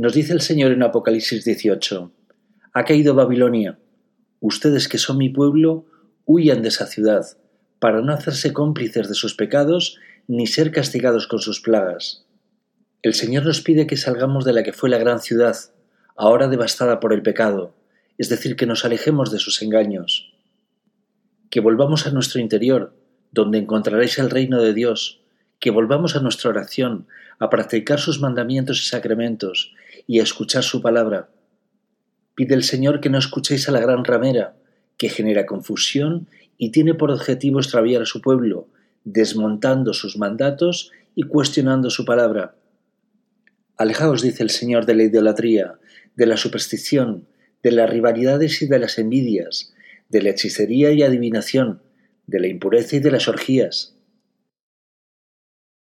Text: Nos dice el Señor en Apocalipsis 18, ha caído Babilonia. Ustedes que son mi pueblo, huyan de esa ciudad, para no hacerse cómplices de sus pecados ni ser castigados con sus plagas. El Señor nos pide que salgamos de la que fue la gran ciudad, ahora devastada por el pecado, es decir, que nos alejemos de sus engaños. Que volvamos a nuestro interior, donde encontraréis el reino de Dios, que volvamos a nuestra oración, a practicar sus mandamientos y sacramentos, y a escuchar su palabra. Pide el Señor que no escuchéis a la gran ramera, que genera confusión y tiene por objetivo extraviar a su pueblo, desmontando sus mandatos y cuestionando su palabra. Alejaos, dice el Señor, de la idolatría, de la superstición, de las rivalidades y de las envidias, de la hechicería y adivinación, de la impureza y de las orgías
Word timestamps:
Nos 0.00 0.14
dice 0.14 0.32
el 0.32 0.40
Señor 0.40 0.70
en 0.70 0.84
Apocalipsis 0.84 1.44
18, 1.44 2.12
ha 2.72 2.84
caído 2.84 3.16
Babilonia. 3.16 3.80
Ustedes 4.38 4.86
que 4.86 4.96
son 4.96 5.18
mi 5.18 5.28
pueblo, 5.28 5.86
huyan 6.24 6.62
de 6.62 6.68
esa 6.68 6.86
ciudad, 6.86 7.26
para 7.80 8.00
no 8.00 8.12
hacerse 8.12 8.52
cómplices 8.52 9.08
de 9.08 9.16
sus 9.16 9.34
pecados 9.34 9.98
ni 10.28 10.46
ser 10.46 10.70
castigados 10.70 11.26
con 11.26 11.40
sus 11.40 11.60
plagas. 11.60 12.24
El 13.02 13.14
Señor 13.14 13.44
nos 13.44 13.60
pide 13.60 13.88
que 13.88 13.96
salgamos 13.96 14.44
de 14.44 14.52
la 14.52 14.62
que 14.62 14.72
fue 14.72 14.88
la 14.88 14.98
gran 14.98 15.18
ciudad, 15.20 15.56
ahora 16.14 16.46
devastada 16.46 17.00
por 17.00 17.12
el 17.12 17.22
pecado, 17.22 17.74
es 18.18 18.28
decir, 18.28 18.54
que 18.54 18.66
nos 18.66 18.84
alejemos 18.84 19.32
de 19.32 19.40
sus 19.40 19.62
engaños. 19.62 20.32
Que 21.50 21.58
volvamos 21.58 22.06
a 22.06 22.12
nuestro 22.12 22.40
interior, 22.40 22.94
donde 23.32 23.58
encontraréis 23.58 24.16
el 24.20 24.30
reino 24.30 24.62
de 24.62 24.74
Dios, 24.74 25.22
que 25.60 25.70
volvamos 25.70 26.14
a 26.16 26.20
nuestra 26.20 26.50
oración, 26.50 27.06
a 27.38 27.50
practicar 27.50 27.98
sus 27.98 28.20
mandamientos 28.20 28.80
y 28.80 28.84
sacramentos, 28.84 29.74
y 30.06 30.20
a 30.20 30.22
escuchar 30.22 30.62
su 30.62 30.80
palabra. 30.80 31.28
Pide 32.34 32.54
el 32.54 32.62
Señor 32.62 33.00
que 33.00 33.10
no 33.10 33.18
escuchéis 33.18 33.68
a 33.68 33.72
la 33.72 33.80
gran 33.80 34.04
ramera, 34.04 34.56
que 34.96 35.08
genera 35.08 35.46
confusión 35.46 36.28
y 36.56 36.70
tiene 36.70 36.94
por 36.94 37.10
objetivo 37.10 37.58
extraviar 37.58 38.02
a 38.02 38.06
su 38.06 38.20
pueblo, 38.20 38.68
desmontando 39.04 39.92
sus 39.94 40.16
mandatos 40.16 40.92
y 41.14 41.24
cuestionando 41.24 41.90
su 41.90 42.04
palabra. 42.04 42.54
Alejaos, 43.76 44.22
dice 44.22 44.42
el 44.42 44.50
Señor, 44.50 44.86
de 44.86 44.94
la 44.94 45.04
idolatría, 45.04 45.78
de 46.16 46.26
la 46.26 46.36
superstición, 46.36 47.26
de 47.62 47.72
las 47.72 47.90
rivalidades 47.90 48.62
y 48.62 48.66
de 48.66 48.78
las 48.78 48.98
envidias, 48.98 49.74
de 50.08 50.22
la 50.22 50.30
hechicería 50.30 50.92
y 50.92 51.02
adivinación, 51.02 51.80
de 52.26 52.40
la 52.40 52.48
impureza 52.48 52.96
y 52.96 53.00
de 53.00 53.10
las 53.10 53.28
orgías 53.28 53.97